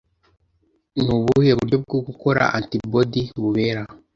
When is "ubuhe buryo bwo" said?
1.17-1.97